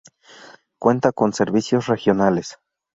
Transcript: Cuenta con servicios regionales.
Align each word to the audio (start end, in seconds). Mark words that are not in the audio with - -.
Cuenta 0.79 1.11
con 1.11 1.31
servicios 1.31 1.85
regionales. 1.85 2.57